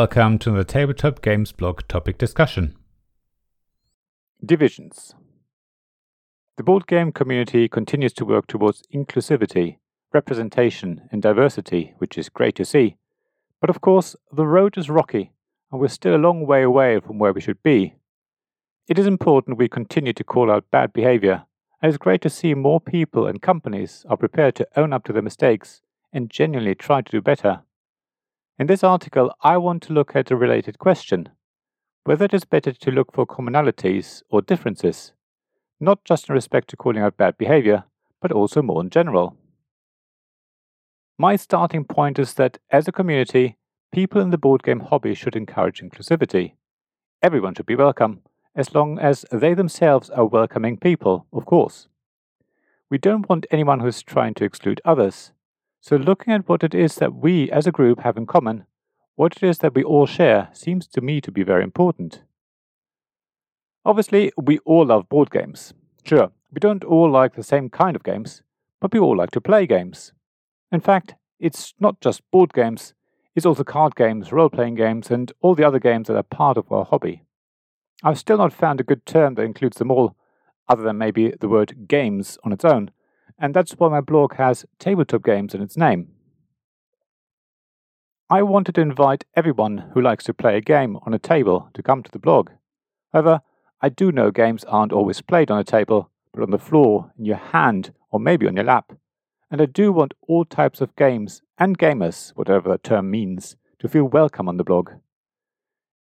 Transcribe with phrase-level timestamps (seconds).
[0.00, 2.74] welcome to the Tabletop Games blog topic discussion.
[4.42, 5.14] Divisions.
[6.56, 9.76] The board game community continues to work towards inclusivity,
[10.14, 12.96] representation, and diversity, which is great to see.
[13.60, 15.32] But of course, the road is rocky,
[15.70, 17.96] and we're still a long way away from where we should be.
[18.88, 21.44] It is important we continue to call out bad behavior,
[21.82, 25.12] and it's great to see more people and companies are prepared to own up to
[25.12, 27.64] their mistakes and genuinely try to do better.
[28.60, 31.30] In this article, I want to look at a related question
[32.04, 35.14] whether it is better to look for commonalities or differences,
[35.80, 37.84] not just in respect to calling out bad behavior,
[38.20, 39.34] but also more in general.
[41.18, 43.56] My starting point is that as a community,
[43.92, 46.52] people in the board game hobby should encourage inclusivity.
[47.22, 48.20] Everyone should be welcome,
[48.54, 51.88] as long as they themselves are welcoming people, of course.
[52.90, 55.32] We don't want anyone who is trying to exclude others,
[55.80, 58.66] so, looking at what it is that we as a group have in common,
[59.16, 62.22] what it is that we all share, seems to me to be very important.
[63.84, 65.72] Obviously, we all love board games.
[66.04, 68.42] Sure, we don't all like the same kind of games,
[68.78, 70.12] but we all like to play games.
[70.70, 72.92] In fact, it's not just board games,
[73.34, 76.58] it's also card games, role playing games, and all the other games that are part
[76.58, 77.24] of our hobby.
[78.02, 80.14] I've still not found a good term that includes them all,
[80.68, 82.90] other than maybe the word games on its own,
[83.40, 86.08] and that's why my blog has tabletop games in its name.
[88.28, 91.82] I wanted to invite everyone who likes to play a game on a table to
[91.82, 92.50] come to the blog.
[93.12, 93.40] However,
[93.80, 97.24] I do know games aren't always played on a table, but on the floor, in
[97.24, 98.92] your hand, or maybe on your lap.
[99.50, 103.88] And I do want all types of games and gamers, whatever that term means, to
[103.88, 104.90] feel welcome on the blog.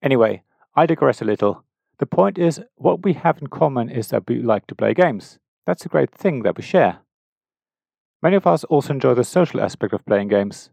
[0.02, 0.44] Anyway,
[0.76, 1.66] I digress a little.
[1.98, 5.40] The point is, what we have in common is that we like to play games.
[5.66, 7.03] That's a great thing that we share.
[8.24, 10.70] Many of us also enjoy the social aspect of playing games.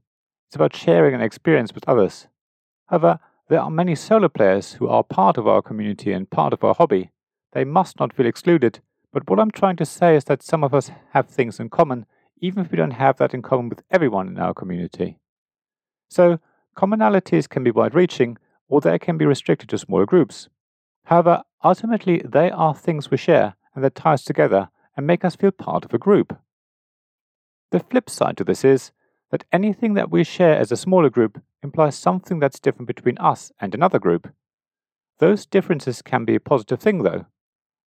[0.47, 2.29] It's about sharing an experience with others.
[2.87, 3.19] However,
[3.49, 6.75] there are many solo players who are part of our community and part of our
[6.75, 7.11] hobby.
[7.53, 8.79] They must not feel excluded,
[9.13, 12.07] but what I'm trying to say is that some of us have things in common,
[12.41, 15.19] even if we don't have that in common with everyone in our community.
[16.09, 16.39] So,
[16.77, 18.39] commonalities can be wide reaching,
[18.69, 20.49] or they can be restricted to smaller groups.
[21.07, 25.51] However, ultimately, they are things we share and that us together and make us feel
[25.51, 26.39] part of a group.
[27.71, 28.91] The flip side to this is
[29.31, 33.53] that anything that we share as a smaller group implies something that's different between us
[33.61, 34.33] and another group.
[35.19, 37.27] Those differences can be a positive thing, though.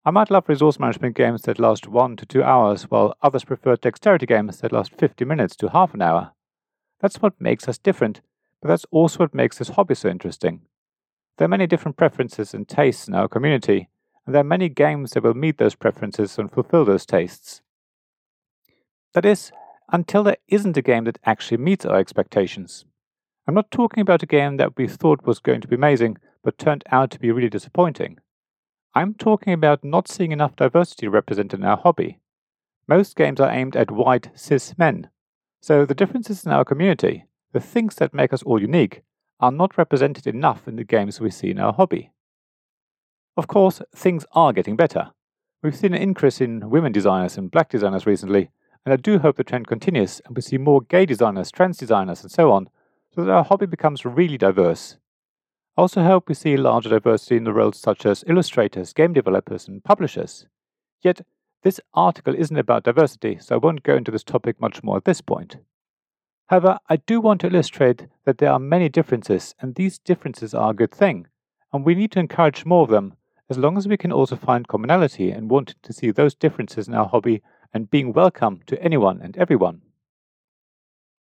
[0.04, 3.76] I might love resource management games that last one to two hours, while others prefer
[3.76, 6.32] dexterity games that last 50 minutes to half an hour.
[7.00, 8.20] That's what makes us different,
[8.60, 10.62] but that's also what makes this hobby so interesting.
[11.36, 13.90] There are many different preferences and tastes in our community,
[14.26, 17.60] and there are many games that will meet those preferences and fulfill those tastes.
[19.14, 19.52] That is,
[19.90, 22.84] until there isn't a game that actually meets our expectations.
[23.46, 26.58] I'm not talking about a game that we thought was going to be amazing, but
[26.58, 28.18] turned out to be really disappointing.
[28.94, 32.18] I'm talking about not seeing enough diversity represented in our hobby.
[32.86, 35.08] Most games are aimed at white, cis men.
[35.60, 39.02] So the differences in our community, the things that make us all unique,
[39.40, 42.12] are not represented enough in the games we see in our hobby.
[43.36, 45.12] Of course, things are getting better.
[45.62, 48.50] We've seen an increase in women designers and black designers recently,
[48.84, 52.22] and I do hope the trend continues and we see more gay designers, trans designers,
[52.22, 52.68] and so on,
[53.14, 54.96] so that our hobby becomes really diverse.
[55.76, 59.68] I also hope we see larger diversity in the roles such as illustrators, game developers,
[59.68, 60.46] and publishers.
[61.02, 61.20] Yet,
[61.62, 65.04] this article isn't about diversity, so I won't go into this topic much more at
[65.04, 65.56] this point.
[66.48, 70.70] However, I do want to illustrate that there are many differences, and these differences are
[70.70, 71.26] a good thing,
[71.72, 73.14] and we need to encourage more of them,
[73.50, 76.94] as long as we can also find commonality and want to see those differences in
[76.94, 77.42] our hobby
[77.72, 79.82] and being welcome to anyone and everyone.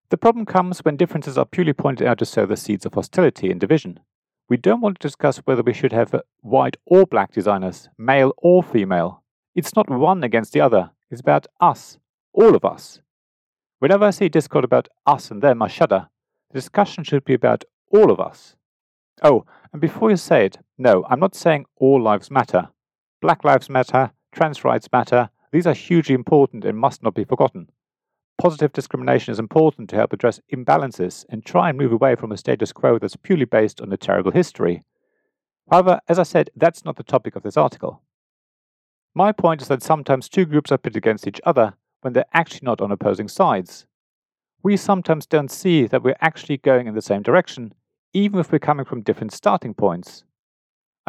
[0.09, 3.51] The problem comes when differences are purely pointed out to sow the seeds of hostility
[3.51, 3.99] and division.
[4.47, 8.63] We don't want to discuss whether we should have white or black designers, male or
[8.63, 9.23] female.
[9.53, 11.99] It's not one against the other, it's about us,
[12.33, 13.01] all of us.
[13.79, 16.09] Whenever I see Discord about us and them, I shudder.
[16.51, 18.55] The discussion should be about all of us.
[19.21, 22.69] Oh, and before you say it, no, I'm not saying all lives matter.
[23.21, 27.69] Black lives matter, trans rights matter, these are hugely important and must not be forgotten.
[28.39, 32.37] Positive discrimination is important to help address imbalances and try and move away from a
[32.37, 34.83] status quo that's purely based on a terrible history.
[35.69, 38.01] However, as I said, that's not the topic of this article.
[39.13, 42.61] My point is that sometimes two groups are pitted against each other when they're actually
[42.63, 43.85] not on opposing sides.
[44.63, 47.73] We sometimes don't see that we're actually going in the same direction,
[48.13, 50.23] even if we're coming from different starting points.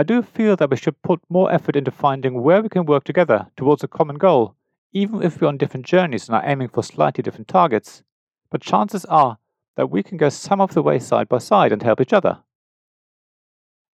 [0.00, 3.04] I do feel that we should put more effort into finding where we can work
[3.04, 4.54] together towards a common goal,
[4.94, 8.02] even if we're on different journeys and are aiming for slightly different targets.
[8.50, 9.36] But chances are
[9.76, 12.38] that we can go some of the way side by side and help each other.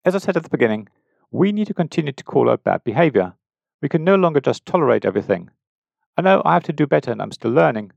[0.04, 0.90] As I said at the beginning,
[1.30, 3.34] we need to continue to call out bad behavior.
[3.80, 5.52] We can no longer just tolerate everything.
[6.18, 7.92] I know I have to do better and I'm still learning.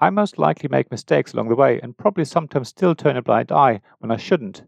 [0.00, 3.52] I most likely make mistakes along the way and probably sometimes still turn a blind
[3.52, 4.64] eye when I shouldn't.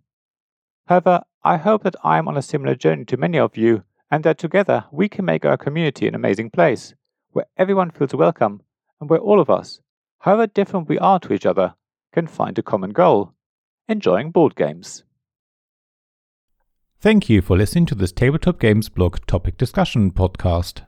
[0.86, 4.24] However, I hope that I am on a similar journey to many of you and
[4.24, 6.94] that together we can make our community an amazing place
[7.30, 8.62] where everyone feels welcome
[9.00, 9.80] and where all of us,
[10.20, 11.74] however different we are to each other,
[12.12, 13.32] can find a common goal
[13.88, 15.04] enjoying board games.
[17.00, 20.84] Thank you for listening to this Tabletop Games blog topic discussion podcast.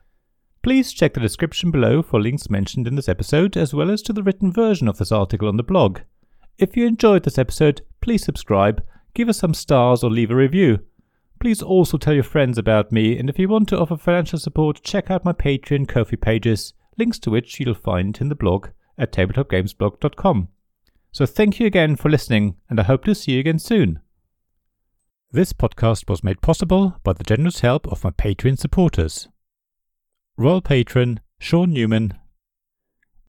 [0.61, 4.13] Please check the description below for links mentioned in this episode, as well as to
[4.13, 6.01] the written version of this article on the blog.
[6.57, 8.83] If you enjoyed this episode, please subscribe,
[9.13, 10.79] give us some stars, or leave a review.
[11.39, 14.81] Please also tell your friends about me, and if you want to offer financial support,
[14.83, 18.67] check out my Patreon Ko-fi pages, links to which you'll find in the blog
[18.97, 20.49] at tabletopgamesblog.com.
[21.11, 23.99] So thank you again for listening, and I hope to see you again soon.
[25.31, 29.27] This podcast was made possible by the generous help of my Patreon supporters.
[30.37, 32.13] Royal Patron Sean Newman,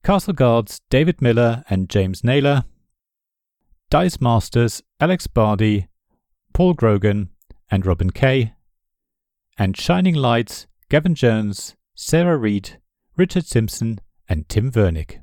[0.05, 2.65] Castle Guards David Miller and James Naylor,
[3.93, 5.87] Dice Masters Alex Bardi,
[6.55, 7.29] Paul Grogan,
[7.71, 8.55] and Robin Kay,
[9.59, 12.81] and Shining Lights Gavin Jones, Sarah Reed,
[13.19, 15.22] Richard Simpson, and Tim Vernick.